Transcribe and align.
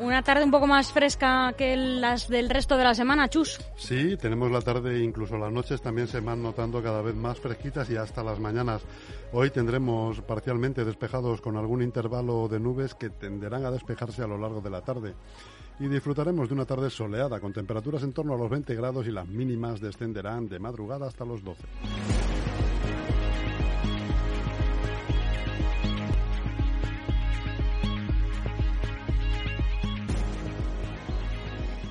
Una 0.00 0.22
tarde 0.22 0.44
un 0.44 0.52
poco 0.52 0.68
más 0.68 0.92
fresca 0.92 1.52
que 1.58 1.76
las 1.76 2.28
del 2.28 2.48
resto 2.48 2.76
de 2.76 2.84
la 2.84 2.94
semana, 2.94 3.28
Chus. 3.28 3.58
Sí, 3.76 4.16
tenemos 4.16 4.48
la 4.50 4.60
tarde 4.60 4.96
e 4.96 5.02
incluso 5.02 5.36
las 5.36 5.52
noches 5.52 5.80
también 5.80 6.06
se 6.06 6.20
van 6.20 6.40
notando 6.40 6.80
cada 6.80 7.02
vez 7.02 7.16
más 7.16 7.40
fresquitas 7.40 7.90
y 7.90 7.96
hasta 7.96 8.22
las 8.22 8.38
mañanas. 8.38 8.82
Hoy 9.32 9.50
tendremos 9.50 10.20
parcialmente 10.20 10.84
despejados 10.84 11.40
con 11.40 11.56
algún 11.56 11.82
intervalo 11.82 12.46
de 12.46 12.60
nubes 12.60 12.94
que 12.94 13.10
tenderán 13.10 13.64
a 13.64 13.72
despejarse 13.72 14.22
a 14.22 14.28
lo 14.28 14.38
largo 14.38 14.60
de 14.60 14.70
la 14.70 14.82
tarde. 14.82 15.14
Y 15.80 15.88
disfrutaremos 15.88 16.48
de 16.48 16.54
una 16.54 16.64
tarde 16.64 16.90
soleada 16.90 17.40
con 17.40 17.52
temperaturas 17.52 18.02
en 18.04 18.12
torno 18.12 18.34
a 18.34 18.38
los 18.38 18.50
20 18.50 18.74
grados 18.76 19.04
y 19.06 19.10
las 19.10 19.26
mínimas 19.26 19.80
descenderán 19.80 20.48
de 20.48 20.60
madrugada 20.60 21.08
hasta 21.08 21.24
los 21.24 21.42
12. 21.42 21.64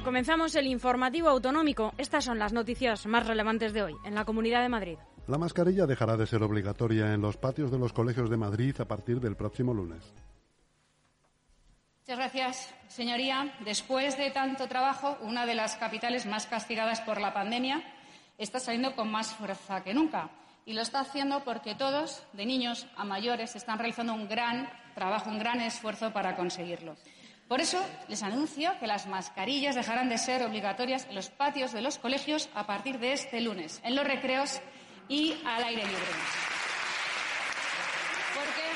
Comenzamos 0.08 0.56
el 0.56 0.68
informativo 0.68 1.28
autonómico. 1.28 1.94
Estas 1.98 2.24
son 2.24 2.40
las 2.40 2.54
noticias 2.54 3.06
más 3.08 3.28
relevantes 3.28 3.74
de 3.74 3.84
hoy 3.84 3.94
en 4.06 4.16
la 4.16 4.24
Comunidad 4.24 4.62
de 4.62 4.70
Madrid. 4.70 4.98
La 5.28 5.38
mascarilla 5.38 5.86
dejará 5.86 6.16
de 6.16 6.26
ser 6.26 6.42
obligatoria 6.44 7.14
en 7.14 7.20
los 7.20 7.36
patios 7.36 7.72
de 7.72 7.78
los 7.78 7.92
colegios 7.92 8.30
de 8.30 8.38
Madrid 8.38 8.74
a 8.80 8.86
partir 8.86 9.20
del 9.20 9.36
próximo 9.36 9.74
lunes. 9.74 10.14
Muchas 12.00 12.18
gracias, 12.18 12.74
señoría. 12.88 13.54
Después 13.66 14.18
de 14.18 14.32
tanto 14.32 14.70
trabajo, 14.70 15.18
una 15.24 15.46
de 15.46 15.56
las 15.56 15.76
capitales 15.76 16.26
más 16.26 16.48
castigadas 16.48 17.02
por 17.02 17.20
la 17.20 17.34
pandemia 17.34 17.84
está 18.38 18.62
saliendo 18.62 18.96
con 18.96 19.12
más 19.12 19.34
fuerza 19.34 19.84
que 19.84 19.94
nunca. 19.94 20.30
Y 20.66 20.72
lo 20.72 20.84
está 20.84 21.02
haciendo 21.02 21.44
porque 21.44 21.76
todos, 21.76 22.24
de 22.32 22.46
niños 22.46 22.88
a 22.96 23.04
mayores, 23.04 23.58
están 23.58 23.78
realizando 23.78 24.14
un 24.14 24.30
gran 24.30 24.70
trabajo, 24.96 25.30
un 25.30 25.40
gran 25.40 25.60
esfuerzo 25.60 26.14
para 26.14 26.38
conseguirlo. 26.38 26.96
Por 27.48 27.62
eso 27.62 27.84
les 28.10 28.24
anuncio 28.24 28.78
que 28.80 28.88
las 28.88 29.08
mascarillas 29.08 29.76
dejarán 29.76 30.10
de 30.10 30.18
ser 30.18 30.44
obligatorias 30.44 31.06
en 31.06 31.16
los 31.16 31.30
patios 31.30 31.72
de 31.72 31.82
los 31.82 31.98
colegios 31.98 32.50
a 32.54 32.68
partir 32.68 33.00
de 33.00 33.14
este 33.14 33.40
lunes, 33.40 33.80
en 33.84 33.96
los 33.96 34.06
recreos 34.06 34.60
y 35.08 35.34
al 35.46 35.64
aire 35.64 35.86
libre. 35.86 36.12
Porque 38.36 38.68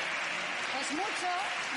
es 0.80 0.90
mucho 0.92 1.28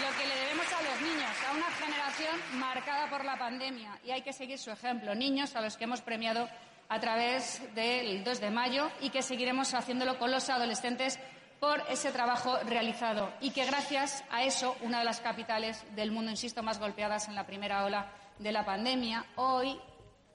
lo 0.01 0.17
que 0.17 0.25
le 0.25 0.35
debemos 0.39 0.65
a 0.71 0.81
los 0.83 1.01
niños, 1.01 1.31
a 1.49 1.55
una 1.55 1.71
generación 1.71 2.59
marcada 2.59 3.09
por 3.09 3.25
la 3.25 3.37
pandemia, 3.37 3.99
y 4.05 4.11
hay 4.11 4.21
que 4.21 4.31
seguir 4.31 4.57
su 4.57 4.71
ejemplo. 4.71 5.13
Niños 5.15 5.53
a 5.57 5.61
los 5.61 5.75
que 5.75 5.83
hemos 5.83 5.99
premiado 5.99 6.47
a 6.87 6.99
través 7.01 7.61
del 7.75 8.23
2 8.23 8.39
de 8.39 8.51
mayo 8.51 8.89
y 9.01 9.09
que 9.09 9.21
seguiremos 9.21 9.73
haciéndolo 9.73 10.17
con 10.17 10.31
los 10.31 10.49
adolescentes 10.49 11.19
por 11.65 11.81
ese 11.89 12.11
trabajo 12.11 12.59
realizado 12.67 13.27
y 13.41 13.49
que 13.49 13.65
gracias 13.65 14.23
a 14.29 14.43
eso 14.43 14.75
una 14.83 14.99
de 14.99 15.05
las 15.05 15.19
capitales 15.19 15.83
del 15.95 16.11
mundo, 16.11 16.29
insisto, 16.29 16.61
más 16.61 16.79
golpeadas 16.79 17.27
en 17.27 17.33
la 17.33 17.47
primera 17.47 17.85
ola 17.85 18.11
de 18.37 18.51
la 18.51 18.63
pandemia, 18.63 19.25
hoy, 19.35 19.75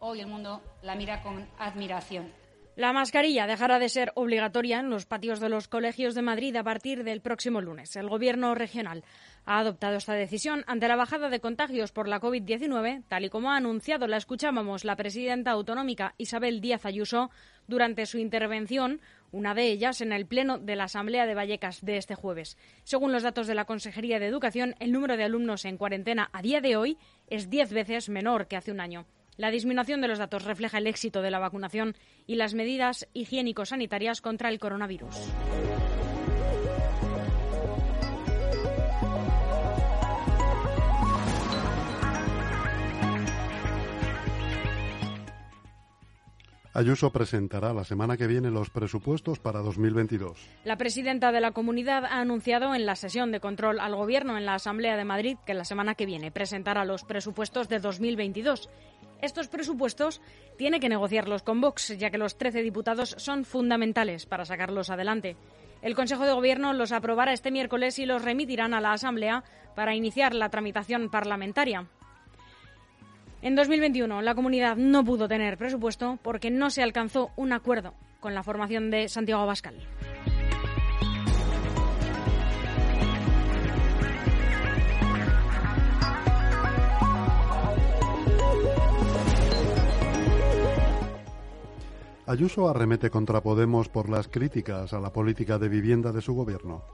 hoy 0.00 0.18
el 0.18 0.26
mundo 0.26 0.60
la 0.82 0.96
mira 0.96 1.22
con 1.22 1.48
admiración. 1.56 2.32
La 2.74 2.92
mascarilla 2.92 3.46
dejará 3.46 3.78
de 3.78 3.88
ser 3.88 4.10
obligatoria 4.16 4.80
en 4.80 4.90
los 4.90 5.06
patios 5.06 5.38
de 5.38 5.48
los 5.48 5.68
colegios 5.68 6.16
de 6.16 6.22
Madrid 6.22 6.56
a 6.56 6.64
partir 6.64 7.04
del 7.04 7.20
próximo 7.20 7.60
lunes. 7.60 7.94
El 7.94 8.08
Gobierno 8.08 8.56
regional 8.56 9.04
ha 9.44 9.58
adoptado 9.58 9.96
esta 9.96 10.14
decisión 10.14 10.64
ante 10.66 10.88
la 10.88 10.96
bajada 10.96 11.28
de 11.28 11.40
contagios 11.40 11.92
por 11.92 12.08
la 12.08 12.20
COVID-19, 12.20 13.04
tal 13.06 13.24
y 13.24 13.28
como 13.28 13.52
ha 13.52 13.56
anunciado, 13.56 14.08
la 14.08 14.16
escuchábamos, 14.16 14.84
la 14.84 14.96
presidenta 14.96 15.52
autonómica 15.52 16.14
Isabel 16.18 16.60
Díaz 16.60 16.86
Ayuso 16.86 17.30
durante 17.70 18.04
su 18.04 18.18
intervención 18.18 19.00
una 19.32 19.54
de 19.54 19.68
ellas 19.68 20.00
en 20.00 20.12
el 20.12 20.26
Pleno 20.26 20.58
de 20.58 20.76
la 20.76 20.84
Asamblea 20.84 21.24
de 21.24 21.34
Vallecas 21.34 21.84
de 21.84 21.96
este 21.96 22.14
jueves. 22.16 22.58
Según 22.82 23.12
los 23.12 23.22
datos 23.22 23.46
de 23.46 23.54
la 23.54 23.64
Consejería 23.64 24.18
de 24.18 24.26
Educación, 24.26 24.74
el 24.80 24.92
número 24.92 25.16
de 25.16 25.24
alumnos 25.24 25.64
en 25.64 25.78
cuarentena 25.78 26.28
a 26.32 26.42
día 26.42 26.60
de 26.60 26.76
hoy 26.76 26.98
es 27.28 27.48
diez 27.48 27.72
veces 27.72 28.08
menor 28.08 28.48
que 28.48 28.56
hace 28.56 28.72
un 28.72 28.80
año. 28.80 29.06
La 29.36 29.50
disminución 29.50 30.00
de 30.00 30.08
los 30.08 30.18
datos 30.18 30.44
refleja 30.44 30.78
el 30.78 30.86
éxito 30.86 31.22
de 31.22 31.30
la 31.30 31.38
vacunación 31.38 31.94
y 32.26 32.34
las 32.34 32.54
medidas 32.54 33.08
higiénico-sanitarias 33.14 34.20
contra 34.20 34.50
el 34.50 34.58
coronavirus. 34.58 35.14
Ayuso 46.72 47.10
presentará 47.10 47.74
la 47.74 47.82
semana 47.82 48.16
que 48.16 48.28
viene 48.28 48.48
los 48.48 48.70
presupuestos 48.70 49.40
para 49.40 49.58
2022. 49.58 50.38
La 50.64 50.76
presidenta 50.76 51.32
de 51.32 51.40
la 51.40 51.50
comunidad 51.50 52.04
ha 52.04 52.20
anunciado 52.20 52.76
en 52.76 52.86
la 52.86 52.94
sesión 52.94 53.32
de 53.32 53.40
control 53.40 53.80
al 53.80 53.96
Gobierno 53.96 54.38
en 54.38 54.46
la 54.46 54.54
Asamblea 54.54 54.96
de 54.96 55.04
Madrid 55.04 55.36
que 55.44 55.54
la 55.54 55.64
semana 55.64 55.96
que 55.96 56.06
viene 56.06 56.30
presentará 56.30 56.84
los 56.84 57.02
presupuestos 57.02 57.68
de 57.68 57.80
2022. 57.80 58.68
Estos 59.20 59.48
presupuestos 59.48 60.20
tiene 60.56 60.78
que 60.78 60.88
negociarlos 60.88 61.42
con 61.42 61.60
Vox, 61.60 61.98
ya 61.98 62.10
que 62.10 62.18
los 62.18 62.38
13 62.38 62.62
diputados 62.62 63.16
son 63.18 63.44
fundamentales 63.44 64.26
para 64.26 64.44
sacarlos 64.44 64.90
adelante. 64.90 65.36
El 65.82 65.96
Consejo 65.96 66.24
de 66.24 66.32
Gobierno 66.32 66.72
los 66.72 66.92
aprobará 66.92 67.32
este 67.32 67.50
miércoles 67.50 67.98
y 67.98 68.06
los 68.06 68.22
remitirán 68.22 68.74
a 68.74 68.80
la 68.80 68.92
Asamblea 68.92 69.42
para 69.74 69.96
iniciar 69.96 70.34
la 70.34 70.50
tramitación 70.50 71.10
parlamentaria. 71.10 71.88
En 73.42 73.54
2021 73.54 74.20
la 74.20 74.34
comunidad 74.34 74.76
no 74.76 75.02
pudo 75.02 75.26
tener 75.26 75.56
presupuesto 75.56 76.18
porque 76.22 76.50
no 76.50 76.68
se 76.68 76.82
alcanzó 76.82 77.30
un 77.36 77.52
acuerdo 77.52 77.94
con 78.20 78.34
la 78.34 78.42
formación 78.42 78.90
de 78.90 79.08
Santiago 79.08 79.42
Abascal. 79.42 79.76
Ayuso 92.26 92.68
arremete 92.68 93.10
contra 93.10 93.40
Podemos 93.40 93.88
por 93.88 94.08
las 94.08 94.28
críticas 94.28 94.92
a 94.92 95.00
la 95.00 95.12
política 95.12 95.58
de 95.58 95.68
vivienda 95.68 96.12
de 96.12 96.20
su 96.20 96.32
gobierno. 96.34 96.84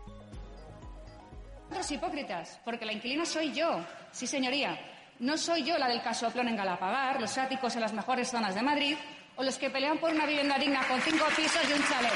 Los 1.71 1.91
hipócritas, 1.91 2.59
porque 2.65 2.87
la 2.87 2.93
inquilina 2.95 3.27
soy 3.27 3.53
yo. 3.53 3.84
Sí, 4.13 4.27
señoría. 4.27 4.96
No 5.19 5.38
soy 5.38 5.65
yo 5.65 5.78
la 5.78 5.88
del 5.88 6.03
casoplón 6.03 6.49
en 6.49 6.56
Galapagar, 6.56 7.21
los 7.21 7.38
áticos 7.38 7.75
en 7.75 7.81
las 7.81 7.94
mejores 7.94 8.28
zonas 8.28 8.54
de 8.54 8.60
Madrid 8.60 8.97
o 9.37 9.43
los 9.43 9.56
que 9.56 9.71
pelean 9.71 9.99
por 9.99 10.12
una 10.12 10.27
vivienda 10.27 10.59
digna 10.59 10.87
con 10.87 11.00
cinco 11.00 11.25
pisos 11.34 11.62
y 11.69 11.72
un 11.72 11.82
chalet. 11.88 12.12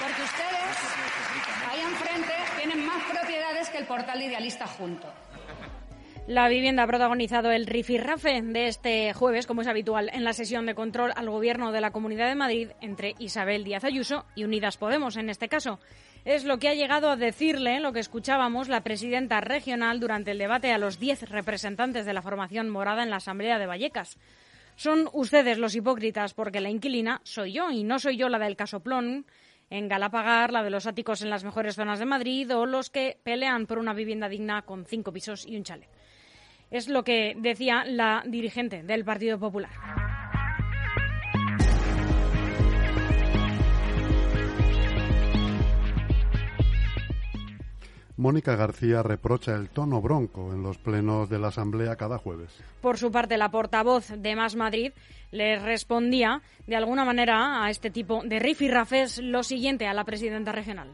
Porque 0.00 0.22
ustedes, 0.22 0.76
ahí 1.70 1.80
enfrente, 1.80 2.32
tienen 2.56 2.86
más 2.86 3.02
propiedades 3.04 3.68
que 3.68 3.78
el 3.78 3.86
portal 3.86 4.18
de 4.18 4.24
Idealista 4.26 4.66
junto. 4.66 5.06
La 6.26 6.48
vivienda 6.48 6.84
ha 6.84 6.86
protagonizado 6.86 7.50
el 7.50 7.66
rifirrafe 7.66 8.40
de 8.40 8.68
este 8.68 9.12
jueves, 9.12 9.46
como 9.46 9.62
es 9.62 9.66
habitual 9.66 10.10
en 10.12 10.24
la 10.24 10.32
sesión 10.32 10.64
de 10.64 10.74
control 10.74 11.12
al 11.16 11.28
Gobierno 11.28 11.72
de 11.72 11.80
la 11.80 11.90
Comunidad 11.90 12.28
de 12.28 12.36
Madrid 12.36 12.70
entre 12.80 13.14
Isabel 13.18 13.64
Díaz 13.64 13.84
Ayuso 13.84 14.24
y 14.34 14.44
Unidas 14.44 14.76
Podemos, 14.76 15.16
en 15.16 15.28
este 15.28 15.48
caso. 15.48 15.80
Es 16.24 16.44
lo 16.44 16.58
que 16.58 16.68
ha 16.68 16.74
llegado 16.74 17.08
a 17.08 17.16
decirle, 17.16 17.80
lo 17.80 17.92
que 17.92 18.00
escuchábamos, 18.00 18.68
la 18.68 18.82
presidenta 18.82 19.40
regional 19.40 20.00
durante 20.00 20.32
el 20.32 20.38
debate 20.38 20.70
a 20.72 20.78
los 20.78 20.98
diez 20.98 21.22
representantes 21.30 22.04
de 22.04 22.12
la 22.12 22.20
formación 22.20 22.68
morada 22.68 23.02
en 23.02 23.10
la 23.10 23.16
Asamblea 23.16 23.58
de 23.58 23.66
Vallecas. 23.66 24.18
Son 24.76 25.08
ustedes 25.12 25.58
los 25.58 25.74
hipócritas 25.74 26.34
porque 26.34 26.60
la 26.60 26.70
inquilina 26.70 27.20
soy 27.24 27.52
yo 27.52 27.70
y 27.70 27.84
no 27.84 27.98
soy 27.98 28.16
yo 28.16 28.28
la 28.28 28.38
del 28.38 28.56
casoplón 28.56 29.24
en 29.70 29.88
Galapagar, 29.88 30.52
la 30.52 30.62
de 30.62 30.70
los 30.70 30.86
áticos 30.86 31.22
en 31.22 31.30
las 31.30 31.44
mejores 31.44 31.76
zonas 31.76 31.98
de 31.98 32.06
Madrid 32.06 32.54
o 32.54 32.66
los 32.66 32.90
que 32.90 33.18
pelean 33.22 33.66
por 33.66 33.78
una 33.78 33.94
vivienda 33.94 34.28
digna 34.28 34.62
con 34.62 34.84
cinco 34.84 35.12
pisos 35.12 35.46
y 35.46 35.56
un 35.56 35.64
chalet. 35.64 35.88
Es 36.70 36.88
lo 36.88 37.02
que 37.02 37.34
decía 37.38 37.84
la 37.84 38.22
dirigente 38.26 38.82
del 38.82 39.04
Partido 39.04 39.38
Popular. 39.38 39.99
Mónica 48.20 48.54
García 48.54 49.02
reprocha 49.02 49.56
el 49.56 49.70
tono 49.70 50.02
bronco 50.02 50.52
en 50.52 50.62
los 50.62 50.76
plenos 50.76 51.30
de 51.30 51.38
la 51.38 51.48
Asamblea 51.48 51.96
cada 51.96 52.18
jueves. 52.18 52.50
Por 52.82 52.98
su 52.98 53.10
parte, 53.10 53.38
la 53.38 53.50
portavoz 53.50 54.10
de 54.10 54.36
Más 54.36 54.56
Madrid 54.56 54.92
le 55.30 55.58
respondía 55.58 56.42
de 56.66 56.76
alguna 56.76 57.06
manera 57.06 57.64
a 57.64 57.70
este 57.70 57.90
tipo 57.90 58.22
de 58.22 58.38
rifirrafes 58.38 59.22
lo 59.22 59.42
siguiente 59.42 59.86
a 59.86 59.94
la 59.94 60.04
presidenta 60.04 60.52
regional. 60.52 60.90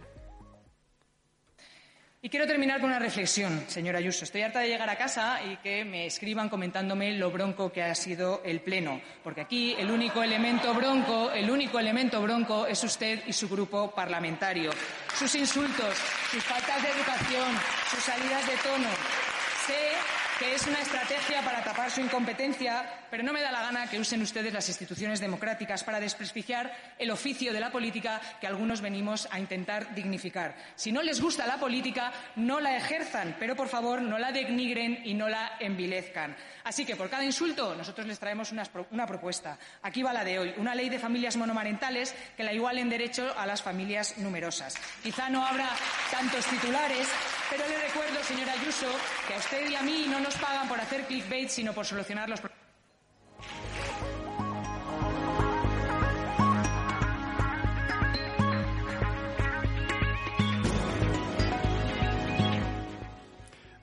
Y 2.27 2.29
quiero 2.29 2.45
terminar 2.45 2.81
con 2.81 2.91
una 2.91 2.99
reflexión, 2.99 3.67
señora 3.69 4.01
Ayuso. 4.01 4.25
Estoy 4.25 4.43
harta 4.43 4.59
de 4.59 4.67
llegar 4.67 4.91
a 4.91 4.99
casa 4.99 5.39
y 5.45 5.59
que 5.59 5.85
me 5.85 6.07
escriban 6.07 6.49
comentándome 6.49 7.13
lo 7.13 7.31
bronco 7.31 7.71
que 7.71 7.85
ha 7.85 7.95
sido 7.95 8.43
el 8.45 8.63
pleno, 8.63 9.01
porque 9.23 9.43
aquí 9.43 9.77
el 9.79 9.93
único 9.93 10.25
elemento 10.25 10.75
bronco, 10.75 11.31
el 11.31 11.49
único 11.49 11.79
elemento 11.79 12.21
bronco 12.21 12.67
es 12.67 12.83
usted 12.83 13.23
y 13.29 13.33
su 13.33 13.49
grupo 13.49 13.93
parlamentario. 13.93 14.73
Sus 15.17 15.37
insultos, 15.37 15.97
sus 16.29 16.43
faltas 16.43 16.83
de 16.83 16.89
educación, 16.89 17.47
sus 17.93 18.03
salidas 18.03 18.45
de 18.45 18.57
tono. 18.57 18.89
Sé 19.69 20.26
que 20.39 20.55
es 20.55 20.67
una 20.67 20.81
estrategia 20.81 21.43
para 21.43 21.65
tapar 21.65 21.91
su 21.91 22.01
incompetencia, 22.01 22.85
pero 23.11 23.23
no 23.23 23.33
me 23.33 23.41
da 23.41 23.51
la 23.51 23.63
gana 23.63 23.89
que 23.89 23.99
usen 23.99 24.21
ustedes 24.21 24.53
las 24.53 24.69
instituciones 24.69 25.21
democráticas 25.21 25.83
para 25.83 25.99
desprestigiar 25.99 26.75
el 26.99 27.11
oficio 27.11 27.53
de 27.55 27.61
la 27.61 27.73
política 27.73 28.21
que 28.41 28.47
algunos 28.47 28.83
venimos 28.83 29.27
a 29.31 29.41
intentar 29.41 29.95
dignificar. 29.95 30.55
Si 30.75 30.93
no 30.93 31.03
les 31.03 31.21
gusta 31.21 31.47
la 31.47 31.59
política, 31.59 32.13
no 32.37 32.61
la 32.61 32.77
ejerzan, 32.77 33.37
pero 33.39 33.57
por 33.57 33.69
favor 33.69 34.03
no 34.03 34.19
la 34.19 34.31
denigren 34.31 35.01
y 35.05 35.15
no 35.15 35.29
la 35.29 35.53
envilezcan. 35.59 36.37
Así 36.65 36.85
que 36.85 36.97
por 36.97 37.09
cada 37.09 37.25
insulto 37.25 37.75
nosotros 37.75 38.07
les 38.07 38.19
traemos 38.19 38.53
una, 38.53 39.07
propuesta. 39.07 39.57
Aquí 39.83 40.03
va 40.03 40.13
la 40.13 40.25
de 40.25 40.39
hoy, 40.39 40.55
una 40.59 40.75
ley 40.75 40.89
de 40.89 40.99
familias 40.99 41.37
monomarentales 41.37 42.15
que 42.37 42.43
la 42.43 42.53
igualen 42.53 42.91
derecho 42.91 43.33
a 43.39 43.47
las 43.47 43.63
familias 43.63 44.19
numerosas. 44.19 44.75
Quizá 45.03 45.31
no 45.31 45.47
habrá 45.47 45.71
tantos 46.11 46.45
titulares, 46.47 47.09
pero 47.49 47.67
le 47.69 47.79
recuerdo, 47.79 48.23
señora 48.25 48.53
Ayuso, 48.53 48.91
que 49.29 49.35
a 49.35 49.39
usted 49.39 49.71
y 49.71 49.77
a 49.77 49.83
mí 49.83 50.07
no 50.11 50.19
nos 50.19 50.26
pagan 50.35 50.69
por 50.69 50.81
hacer 50.81 51.07
clickbait, 51.07 51.49
sino 51.49 51.73
por 51.73 51.87
solucionar 51.87 52.29
los 52.29 52.41
problemas. 52.41 52.67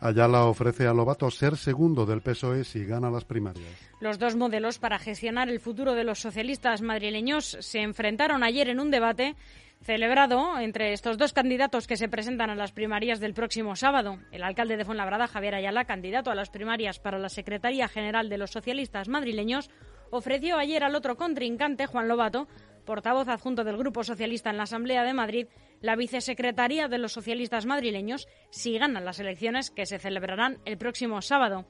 Ayala 0.03 0.43
ofrece 0.43 0.85
a 0.85 0.93
Lobato 0.93 1.31
ser 1.31 1.55
segundo 1.55 2.05
del 2.05 2.21
PSOE 2.21 2.65
si 2.65 2.83
gana 2.83 3.09
las 3.09 3.23
primarias. 3.23 3.71
Los 4.01 4.19
dos 4.19 4.35
modelos 4.35 4.77
para 4.77 4.99
gestionar 4.99 5.47
el 5.47 5.61
futuro 5.61 5.93
de 5.93 6.03
los 6.03 6.19
socialistas 6.19 6.81
madrileños 6.81 7.55
se 7.61 7.79
enfrentaron 7.79 8.43
ayer 8.43 8.67
en 8.67 8.81
un 8.81 8.91
debate 8.91 9.37
celebrado 9.83 10.57
entre 10.59 10.93
estos 10.93 11.17
dos 11.17 11.33
candidatos 11.33 11.87
que 11.87 11.97
se 11.97 12.07
presentan 12.07 12.49
a 12.49 12.55
las 12.55 12.71
primarias 12.71 13.19
del 13.19 13.33
próximo 13.33 13.75
sábado. 13.75 14.17
El 14.31 14.43
alcalde 14.43 14.77
de 14.77 14.85
Fuenlabrada, 14.85 15.27
Javier 15.27 15.55
Ayala, 15.55 15.85
candidato 15.85 16.31
a 16.31 16.35
las 16.35 16.49
primarias 16.49 16.99
para 16.99 17.19
la 17.19 17.29
Secretaría 17.29 17.87
General 17.87 18.29
de 18.29 18.37
los 18.37 18.51
Socialistas 18.51 19.09
Madrileños, 19.09 19.69
ofreció 20.09 20.57
ayer 20.57 20.83
al 20.83 20.95
otro 20.95 21.17
contrincante, 21.17 21.85
Juan 21.85 22.07
Lobato, 22.07 22.47
portavoz 22.85 23.27
adjunto 23.27 23.63
del 23.63 23.77
Grupo 23.77 24.03
Socialista 24.03 24.49
en 24.49 24.57
la 24.57 24.63
Asamblea 24.63 25.03
de 25.03 25.13
Madrid, 25.13 25.47
la 25.81 25.95
vicesecretaría 25.95 26.87
de 26.87 26.97
los 26.97 27.11
socialistas 27.11 27.65
madrileños 27.65 28.27
si 28.51 28.77
ganan 28.77 29.05
las 29.05 29.19
elecciones 29.19 29.69
que 29.69 29.85
se 29.85 29.99
celebrarán 29.99 30.59
el 30.65 30.77
próximo 30.77 31.21
sábado. 31.21 31.65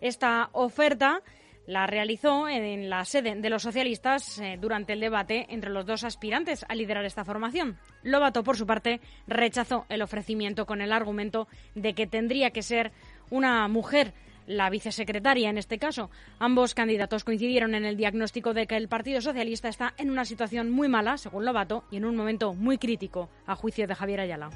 Esta 0.00 0.50
oferta 0.52 1.22
la 1.66 1.86
realizó 1.86 2.48
en 2.48 2.90
la 2.90 3.04
sede 3.04 3.34
de 3.34 3.50
los 3.50 3.62
socialistas 3.62 4.38
eh, 4.38 4.58
durante 4.60 4.92
el 4.92 5.00
debate 5.00 5.46
entre 5.48 5.70
los 5.70 5.86
dos 5.86 6.04
aspirantes 6.04 6.64
a 6.68 6.74
liderar 6.74 7.04
esta 7.04 7.24
formación. 7.24 7.78
Lobato, 8.02 8.42
por 8.44 8.56
su 8.56 8.66
parte, 8.66 9.00
rechazó 9.26 9.86
el 9.88 10.02
ofrecimiento 10.02 10.66
con 10.66 10.80
el 10.80 10.92
argumento 10.92 11.48
de 11.74 11.94
que 11.94 12.06
tendría 12.06 12.50
que 12.50 12.62
ser 12.62 12.92
una 13.30 13.66
mujer 13.68 14.12
la 14.46 14.70
vicesecretaria 14.70 15.50
en 15.50 15.58
este 15.58 15.78
caso. 15.78 16.10
Ambos 16.38 16.74
candidatos 16.74 17.24
coincidieron 17.24 17.74
en 17.74 17.84
el 17.84 17.96
diagnóstico 17.96 18.52
de 18.52 18.66
que 18.66 18.76
el 18.76 18.88
Partido 18.88 19.20
Socialista 19.20 19.68
está 19.68 19.94
en 19.96 20.10
una 20.10 20.24
situación 20.24 20.70
muy 20.70 20.88
mala, 20.88 21.16
según 21.16 21.44
Lobato, 21.44 21.84
y 21.90 21.96
en 21.96 22.04
un 22.04 22.16
momento 22.16 22.54
muy 22.54 22.78
crítico, 22.78 23.30
a 23.46 23.56
juicio 23.56 23.86
de 23.86 23.94
Javier 23.94 24.20
Ayala. 24.20 24.50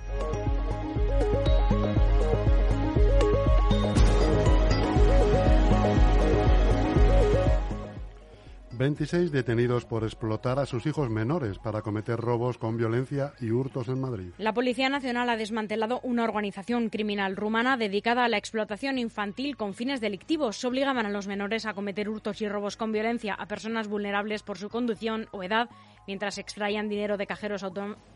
26 8.79 9.33
detenidos 9.33 9.85
por 9.85 10.05
explotar 10.05 10.61
a 10.61 10.67
sus 10.67 10.87
hijos 10.87 11.11
menores 11.11 11.59
para 11.59 11.83
cometer 11.83 12.17
robos 12.17 12.59
con 12.59 12.77
violencia 12.77 13.33
y 13.41 13.51
hurtos 13.51 13.89
en 13.89 14.01
Madrid. 14.01 14.31
La 14.39 14.55
Policía 14.55 14.89
Nacional 14.89 15.29
ha 15.29 15.37
desmantelado 15.37 15.99
una 16.05 16.23
organización 16.23 16.89
criminal 16.89 17.35
rumana 17.35 17.77
dedicada 17.77 18.25
a 18.25 18.29
la 18.29 18.39
explotación 18.39 18.99
infantil 18.99 19.57
con 19.57 19.75
fines 19.75 20.01
delictivos. 20.01 20.65
Obligaban 20.65 21.07
a 21.07 21.11
los 21.11 21.27
menores 21.27 21.67
a 21.67 21.75
cometer 21.75 22.09
hurtos 22.09 22.41
y 22.41 22.49
robos 22.49 22.77
con 22.77 22.93
violencia 22.93 23.35
a 23.35 23.49
personas 23.49 23.89
vulnerables 23.89 24.45
por 24.45 24.59
su 24.59 24.69
conducción 24.69 25.27
o 25.33 25.43
edad 25.43 25.69
mientras 26.07 26.39
extraían 26.39 26.89
dinero 26.89 27.17
de 27.17 27.27
cajeros 27.27 27.65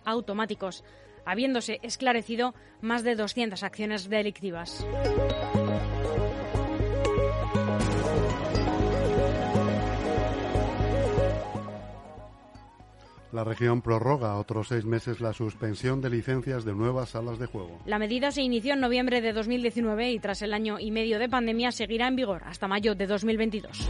automáticos, 0.05 0.85
habiéndose 1.27 1.81
esclarecido 1.83 2.55
más 2.81 3.03
de 3.03 3.17
200 3.17 3.63
acciones 3.65 4.09
delictivas. 4.09 4.87
La 13.33 13.45
región 13.45 13.81
prorroga 13.81 14.37
otros 14.37 14.69
seis 14.69 14.85
meses 14.85 15.23
la 15.23 15.33
suspensión 15.33 16.03
de 16.03 16.11
licencias 16.11 16.67
de 16.67 16.75
nuevas 16.75 17.11
salas 17.11 17.39
de 17.39 17.47
juego. 17.47 17.79
La 17.87 17.99
medida 17.99 18.31
se 18.31 18.43
inició 18.43 18.75
en 18.75 18.81
noviembre 18.81 19.23
de 19.23 19.33
2019 19.33 20.13
y 20.13 20.19
tras 20.19 20.43
el 20.43 20.53
año 20.53 20.79
y 20.79 20.91
medio 20.91 21.19
de 21.19 21.31
pandemia 21.31 21.73
seguirá 21.73 22.09
en 22.09 22.17
vigor 22.17 22.43
hasta 22.45 22.69
mayo 22.69 22.95
de 22.95 23.07
2022. 23.07 23.89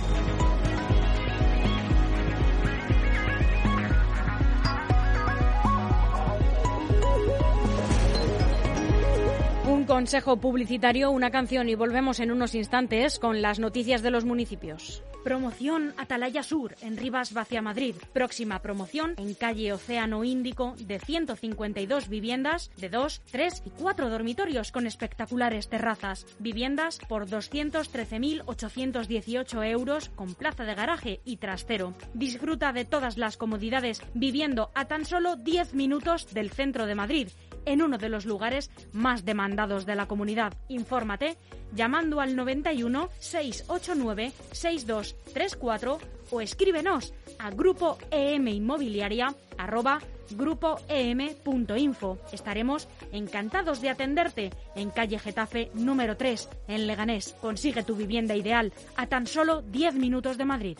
Consejo 9.92 10.38
publicitario, 10.38 11.10
una 11.10 11.30
canción 11.30 11.68
y 11.68 11.74
volvemos 11.74 12.18
en 12.18 12.30
unos 12.30 12.54
instantes 12.54 13.18
con 13.18 13.42
las 13.42 13.58
noticias 13.58 14.00
de 14.00 14.10
los 14.10 14.24
municipios. 14.24 15.02
Promoción 15.22 15.92
Atalaya 15.98 16.42
Sur 16.42 16.74
en 16.80 16.96
Rivas 16.96 17.34
Vacia 17.34 17.60
Madrid. 17.60 17.96
Próxima 18.14 18.62
promoción 18.62 19.12
en 19.18 19.34
calle 19.34 19.74
Océano 19.74 20.24
Índico 20.24 20.74
de 20.78 20.98
152 20.98 22.08
viviendas 22.08 22.70
de 22.78 22.88
2, 22.88 23.20
3 23.30 23.64
y 23.66 23.70
4 23.70 24.08
dormitorios 24.08 24.72
con 24.72 24.86
espectaculares 24.86 25.68
terrazas. 25.68 26.24
Viviendas 26.38 26.98
por 27.06 27.28
213.818 27.28 29.70
euros 29.70 30.08
con 30.08 30.34
plaza 30.34 30.64
de 30.64 30.74
garaje 30.74 31.20
y 31.26 31.36
trastero. 31.36 31.92
Disfruta 32.14 32.72
de 32.72 32.86
todas 32.86 33.18
las 33.18 33.36
comodidades 33.36 34.00
viviendo 34.14 34.70
a 34.74 34.86
tan 34.86 35.04
solo 35.04 35.36
10 35.36 35.74
minutos 35.74 36.32
del 36.32 36.50
centro 36.50 36.86
de 36.86 36.94
Madrid 36.94 37.28
en 37.66 37.82
uno 37.82 37.98
de 37.98 38.08
los 38.08 38.26
lugares 38.26 38.70
más 38.92 39.24
demandados 39.24 39.86
de 39.86 39.94
la 39.94 40.06
comunidad. 40.06 40.54
Infórmate 40.68 41.36
llamando 41.74 42.20
al 42.20 42.36
91 42.36 43.08
689 43.18 44.32
6234 44.52 45.98
o 46.30 46.40
escríbenos 46.40 47.12
a 47.38 47.50
grupo 47.50 47.98
em 48.10 48.48
inmobiliaria 48.48 49.34
arroba 49.58 50.00
grupoem.info. 50.30 52.18
Estaremos 52.32 52.88
encantados 53.12 53.80
de 53.80 53.90
atenderte 53.90 54.50
en 54.74 54.90
calle 54.90 55.18
Getafe 55.18 55.70
número 55.74 56.16
3 56.16 56.48
en 56.68 56.86
Leganés. 56.86 57.34
Consigue 57.40 57.82
tu 57.82 57.94
vivienda 57.94 58.34
ideal 58.34 58.72
a 58.96 59.06
tan 59.06 59.26
solo 59.26 59.62
10 59.62 59.94
minutos 59.94 60.38
de 60.38 60.44
Madrid. 60.44 60.78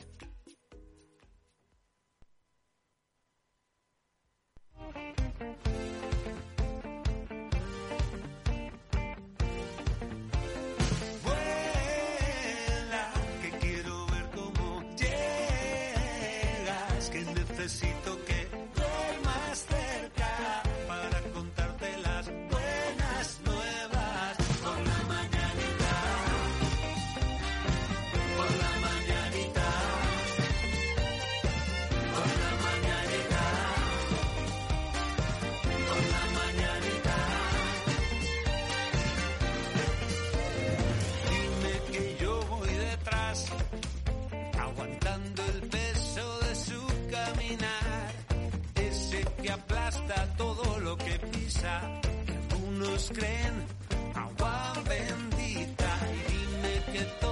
Que 56.93 57.05
todos 57.21 57.32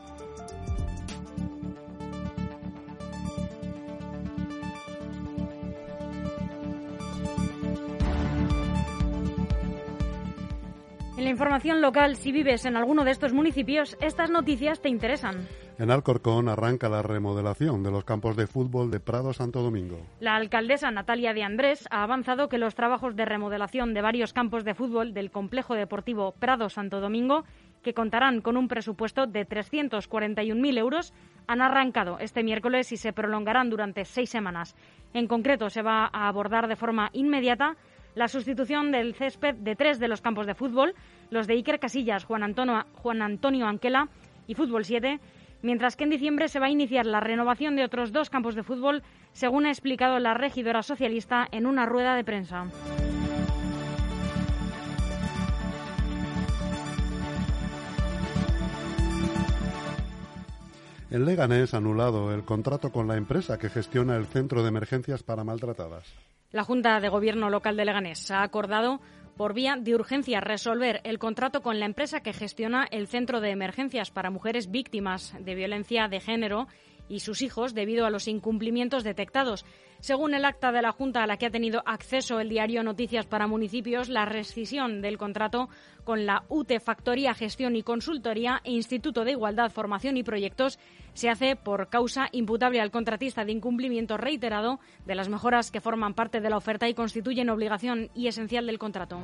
En 11.21 11.25
la 11.25 11.31
información 11.33 11.81
local, 11.81 12.15
si 12.15 12.31
vives 12.31 12.65
en 12.65 12.75
alguno 12.75 13.03
de 13.03 13.11
estos 13.11 13.31
municipios, 13.31 13.95
estas 14.01 14.31
noticias 14.31 14.81
te 14.81 14.89
interesan. 14.89 15.47
En 15.77 15.91
Alcorcón 15.91 16.49
arranca 16.49 16.89
la 16.89 17.03
remodelación 17.03 17.83
de 17.83 17.91
los 17.91 18.05
campos 18.05 18.35
de 18.35 18.47
fútbol 18.47 18.89
de 18.89 18.99
Prado 18.99 19.31
Santo 19.31 19.61
Domingo. 19.61 19.99
La 20.19 20.35
alcaldesa 20.35 20.89
Natalia 20.89 21.35
de 21.35 21.43
Andrés 21.43 21.87
ha 21.91 22.01
avanzado 22.01 22.49
que 22.49 22.57
los 22.57 22.73
trabajos 22.73 23.15
de 23.15 23.25
remodelación 23.25 23.93
de 23.93 24.01
varios 24.01 24.33
campos 24.33 24.63
de 24.65 24.73
fútbol 24.73 25.13
del 25.13 25.29
complejo 25.29 25.75
deportivo 25.75 26.31
Prado 26.31 26.69
Santo 26.69 26.99
Domingo, 26.99 27.43
que 27.83 27.93
contarán 27.93 28.41
con 28.41 28.57
un 28.57 28.67
presupuesto 28.67 29.27
de 29.27 29.47
341.000 29.47 30.77
euros, 30.79 31.13
han 31.45 31.61
arrancado 31.61 32.17
este 32.17 32.43
miércoles 32.43 32.91
y 32.93 32.97
se 32.97 33.13
prolongarán 33.13 33.69
durante 33.69 34.05
seis 34.05 34.31
semanas. 34.31 34.75
En 35.13 35.27
concreto, 35.27 35.69
se 35.69 35.83
va 35.83 36.09
a 36.11 36.27
abordar 36.27 36.67
de 36.67 36.75
forma 36.75 37.11
inmediata 37.13 37.77
la 38.15 38.27
sustitución 38.27 38.91
del 38.91 39.15
césped 39.15 39.55
de 39.55 39.75
tres 39.75 39.99
de 39.99 40.07
los 40.07 40.21
campos 40.21 40.45
de 40.45 40.55
fútbol, 40.55 40.95
los 41.29 41.47
de 41.47 41.53
Iker 41.53 41.79
Casillas, 41.79 42.25
Juan 42.25 42.43
Antonio, 42.43 43.65
Anquela 43.67 44.09
y 44.47 44.55
Fútbol 44.55 44.85
7, 44.85 45.19
mientras 45.61 45.95
que 45.95 46.03
en 46.03 46.09
diciembre 46.09 46.47
se 46.47 46.59
va 46.59 46.67
a 46.67 46.71
iniciar 46.71 47.05
la 47.05 47.19
renovación 47.19 47.75
de 47.75 47.83
otros 47.83 48.11
dos 48.11 48.29
campos 48.29 48.55
de 48.55 48.63
fútbol, 48.63 49.03
según 49.31 49.65
ha 49.65 49.69
explicado 49.69 50.19
la 50.19 50.33
regidora 50.33 50.83
socialista 50.83 51.47
en 51.51 51.65
una 51.65 51.85
rueda 51.85 52.15
de 52.15 52.23
prensa. 52.23 52.67
En 61.11 61.25
Leganés 61.25 61.73
anulado 61.73 62.33
el 62.33 62.45
contrato 62.45 62.93
con 62.93 63.09
la 63.09 63.17
empresa 63.17 63.57
que 63.57 63.69
gestiona 63.69 64.15
el 64.15 64.27
centro 64.27 64.61
de 64.63 64.69
emergencias 64.69 65.23
para 65.23 65.43
maltratadas. 65.43 66.05
La 66.51 66.65
Junta 66.65 66.99
de 66.99 67.07
Gobierno 67.07 67.49
local 67.49 67.77
de 67.77 67.85
Leganés 67.85 68.29
ha 68.29 68.43
acordado 68.43 68.99
por 69.37 69.53
vía 69.53 69.77
de 69.79 69.95
urgencia 69.95 70.41
resolver 70.41 70.99
el 71.05 71.17
contrato 71.17 71.61
con 71.61 71.79
la 71.79 71.85
empresa 71.85 72.19
que 72.19 72.33
gestiona 72.33 72.87
el 72.91 73.07
Centro 73.07 73.39
de 73.39 73.51
Emergencias 73.51 74.11
para 74.11 74.31
Mujeres 74.31 74.69
Víctimas 74.69 75.33
de 75.39 75.55
Violencia 75.55 76.09
de 76.09 76.19
Género 76.19 76.67
y 77.11 77.19
sus 77.19 77.41
hijos 77.41 77.73
debido 77.73 78.05
a 78.05 78.09
los 78.09 78.27
incumplimientos 78.27 79.03
detectados. 79.03 79.65
Según 79.99 80.33
el 80.33 80.45
acta 80.45 80.71
de 80.71 80.81
la 80.81 80.93
Junta 80.93 81.21
a 81.21 81.27
la 81.27 81.37
que 81.37 81.45
ha 81.45 81.51
tenido 81.51 81.83
acceso 81.85 82.39
el 82.39 82.49
diario 82.49 82.83
Noticias 82.83 83.27
para 83.27 83.47
Municipios, 83.47 84.09
la 84.09 84.25
rescisión 84.25 85.01
del 85.01 85.17
contrato 85.17 85.69
con 86.03 86.25
la 86.25 86.43
UTE 86.47 86.79
Factoría 86.79 87.33
Gestión 87.33 87.75
y 87.75 87.83
Consultoría 87.83 88.61
e 88.63 88.71
Instituto 88.71 89.25
de 89.25 89.31
Igualdad, 89.31 89.71
Formación 89.71 90.17
y 90.17 90.23
Proyectos 90.23 90.79
se 91.13 91.29
hace 91.29 91.55
por 91.55 91.89
causa 91.89 92.29
imputable 92.31 92.79
al 92.79 92.91
contratista 92.91 93.45
de 93.45 93.51
incumplimiento 93.51 94.17
reiterado 94.17 94.79
de 95.05 95.15
las 95.15 95.29
mejoras 95.29 95.69
que 95.69 95.81
forman 95.81 96.13
parte 96.13 96.39
de 96.39 96.49
la 96.49 96.57
oferta 96.57 96.87
y 96.87 96.93
constituyen 96.93 97.49
obligación 97.49 98.09
y 98.15 98.27
esencial 98.27 98.65
del 98.65 98.79
contrato. 98.79 99.19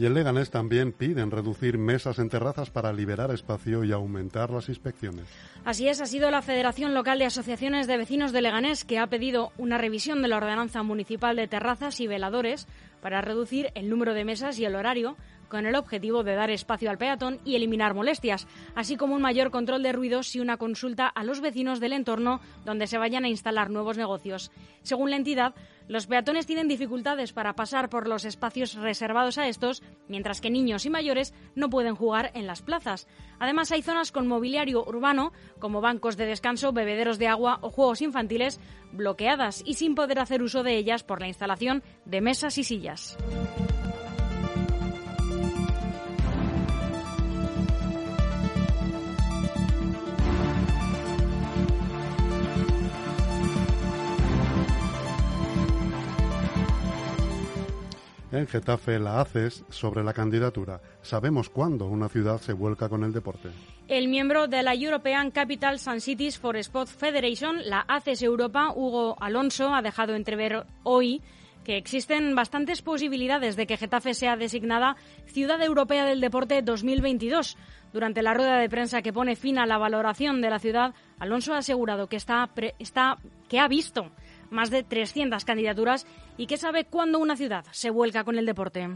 Y 0.00 0.06
en 0.06 0.14
Leganés 0.14 0.50
también 0.50 0.92
piden 0.92 1.30
reducir 1.30 1.76
mesas 1.76 2.18
en 2.18 2.30
terrazas 2.30 2.70
para 2.70 2.90
liberar 2.90 3.30
espacio 3.32 3.84
y 3.84 3.92
aumentar 3.92 4.48
las 4.48 4.70
inspecciones. 4.70 5.26
Así 5.62 5.88
es, 5.88 6.00
ha 6.00 6.06
sido 6.06 6.30
la 6.30 6.40
Federación 6.40 6.94
Local 6.94 7.18
de 7.18 7.26
Asociaciones 7.26 7.86
de 7.86 7.98
Vecinos 7.98 8.32
de 8.32 8.40
Leganés 8.40 8.86
que 8.86 8.98
ha 8.98 9.08
pedido 9.08 9.52
una 9.58 9.76
revisión 9.76 10.22
de 10.22 10.28
la 10.28 10.38
ordenanza 10.38 10.82
municipal 10.82 11.36
de 11.36 11.48
terrazas 11.48 12.00
y 12.00 12.06
veladores 12.06 12.66
para 13.02 13.20
reducir 13.20 13.72
el 13.74 13.90
número 13.90 14.14
de 14.14 14.24
mesas 14.24 14.58
y 14.58 14.64
el 14.64 14.74
horario 14.74 15.18
con 15.50 15.66
el 15.66 15.74
objetivo 15.74 16.22
de 16.22 16.34
dar 16.34 16.48
espacio 16.48 16.88
al 16.88 16.96
peatón 16.96 17.40
y 17.44 17.56
eliminar 17.56 17.92
molestias, 17.92 18.46
así 18.74 18.96
como 18.96 19.16
un 19.16 19.20
mayor 19.20 19.50
control 19.50 19.82
de 19.82 19.92
ruidos 19.92 20.34
y 20.34 20.40
una 20.40 20.56
consulta 20.56 21.08
a 21.08 21.24
los 21.24 21.42
vecinos 21.42 21.80
del 21.80 21.92
entorno 21.92 22.40
donde 22.64 22.86
se 22.86 22.96
vayan 22.96 23.24
a 23.24 23.28
instalar 23.28 23.68
nuevos 23.68 23.98
negocios. 23.98 24.50
Según 24.82 25.10
la 25.10 25.16
entidad, 25.16 25.54
los 25.90 26.06
peatones 26.06 26.46
tienen 26.46 26.68
dificultades 26.68 27.32
para 27.32 27.56
pasar 27.56 27.90
por 27.90 28.06
los 28.06 28.24
espacios 28.24 28.74
reservados 28.74 29.38
a 29.38 29.48
estos, 29.48 29.82
mientras 30.06 30.40
que 30.40 30.48
niños 30.48 30.86
y 30.86 30.90
mayores 30.90 31.34
no 31.56 31.68
pueden 31.68 31.96
jugar 31.96 32.30
en 32.34 32.46
las 32.46 32.62
plazas. 32.62 33.08
Además, 33.40 33.72
hay 33.72 33.82
zonas 33.82 34.12
con 34.12 34.28
mobiliario 34.28 34.84
urbano, 34.84 35.32
como 35.58 35.80
bancos 35.80 36.16
de 36.16 36.26
descanso, 36.26 36.72
bebederos 36.72 37.18
de 37.18 37.26
agua 37.26 37.58
o 37.62 37.70
juegos 37.70 38.02
infantiles, 38.02 38.60
bloqueadas 38.92 39.64
y 39.66 39.74
sin 39.74 39.96
poder 39.96 40.20
hacer 40.20 40.44
uso 40.44 40.62
de 40.62 40.76
ellas 40.76 41.02
por 41.02 41.20
la 41.20 41.26
instalación 41.26 41.82
de 42.04 42.20
mesas 42.20 42.56
y 42.58 42.62
sillas. 42.62 43.18
En 58.32 58.46
Getafe 58.46 59.00
la 59.00 59.20
haces 59.20 59.64
sobre 59.70 60.04
la 60.04 60.12
candidatura. 60.12 60.80
Sabemos 61.02 61.50
cuándo 61.50 61.86
una 61.86 62.08
ciudad 62.08 62.40
se 62.40 62.52
vuelca 62.52 62.88
con 62.88 63.02
el 63.02 63.12
deporte. 63.12 63.48
El 63.88 64.06
miembro 64.06 64.46
de 64.46 64.62
la 64.62 64.72
European 64.72 65.32
Capital 65.32 65.80
Sun 65.80 66.00
Cities 66.00 66.38
for 66.38 66.56
Sport 66.56 66.88
Federation, 66.88 67.68
la 67.68 67.80
ACES 67.88 68.22
Europa, 68.22 68.72
Hugo 68.72 69.16
Alonso, 69.20 69.74
ha 69.74 69.82
dejado 69.82 70.14
entrever 70.14 70.64
hoy 70.84 71.22
que 71.64 71.76
existen 71.76 72.36
bastantes 72.36 72.82
posibilidades 72.82 73.56
de 73.56 73.66
que 73.66 73.76
Getafe 73.76 74.14
sea 74.14 74.36
designada 74.36 74.96
Ciudad 75.26 75.60
Europea 75.60 76.04
del 76.04 76.20
Deporte 76.20 76.62
2022. 76.62 77.56
Durante 77.92 78.22
la 78.22 78.34
rueda 78.34 78.58
de 78.58 78.68
prensa 78.68 79.02
que 79.02 79.12
pone 79.12 79.34
fin 79.34 79.58
a 79.58 79.66
la 79.66 79.76
valoración 79.76 80.40
de 80.40 80.50
la 80.50 80.60
ciudad, 80.60 80.94
Alonso 81.18 81.52
ha 81.52 81.58
asegurado 81.58 82.06
que, 82.06 82.16
está, 82.16 82.48
que 83.48 83.58
ha 83.58 83.66
visto 83.66 84.12
más 84.50 84.70
de 84.70 84.82
300 84.82 85.44
candidaturas 85.44 86.06
y 86.36 86.46
que 86.46 86.56
sabe 86.56 86.84
cuándo 86.84 87.18
una 87.18 87.36
ciudad 87.36 87.64
se 87.70 87.90
vuelca 87.90 88.24
con 88.24 88.38
el 88.38 88.46
deporte. 88.46 88.88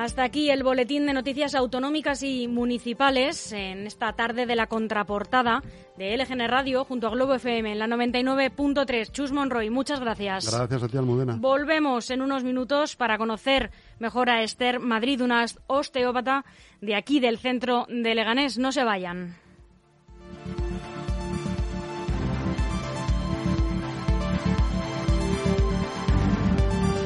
Hasta 0.00 0.24
aquí 0.24 0.48
el 0.48 0.62
boletín 0.62 1.04
de 1.04 1.12
noticias 1.12 1.54
autonómicas 1.54 2.22
y 2.22 2.48
municipales 2.48 3.52
en 3.52 3.86
esta 3.86 4.14
tarde 4.14 4.46
de 4.46 4.56
la 4.56 4.66
contraportada 4.66 5.62
de 5.98 6.16
LGN 6.16 6.48
Radio 6.48 6.86
junto 6.86 7.06
a 7.06 7.10
Globo 7.10 7.34
FM 7.34 7.72
en 7.72 7.78
la 7.78 7.86
99.3. 7.86 9.12
Chus 9.12 9.30
Monroy, 9.30 9.68
muchas 9.68 10.00
gracias. 10.00 10.50
Gracias 10.56 10.82
a 10.82 10.88
ti, 10.88 10.96
Almudena. 10.96 11.36
Volvemos 11.38 12.10
en 12.10 12.22
unos 12.22 12.44
minutos 12.44 12.96
para 12.96 13.18
conocer 13.18 13.72
mejor 13.98 14.30
a 14.30 14.42
Esther 14.42 14.80
Madrid, 14.80 15.20
una 15.20 15.44
osteópata 15.66 16.46
de 16.80 16.94
aquí 16.94 17.20
del 17.20 17.36
centro 17.36 17.84
de 17.90 18.14
Leganés. 18.14 18.56
No 18.56 18.72
se 18.72 18.84
vayan. 18.84 19.36